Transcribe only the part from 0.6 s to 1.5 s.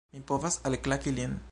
alklaki lin!